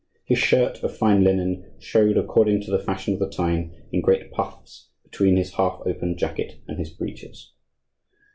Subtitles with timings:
[0.25, 4.31] His shirt, of fine linen, showed, according to the fashion of the time, in great
[4.31, 7.51] puffs between his half opened jacket and his breeches.